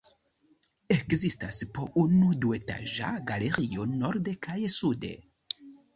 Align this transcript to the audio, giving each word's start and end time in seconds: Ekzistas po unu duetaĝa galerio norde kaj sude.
Ekzistas 0.93 1.59
po 1.75 1.85
unu 2.03 2.31
duetaĝa 2.45 3.11
galerio 3.33 3.87
norde 3.93 4.35
kaj 4.47 4.57
sude. 4.79 5.13